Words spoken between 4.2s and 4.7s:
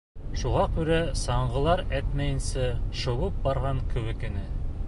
ине.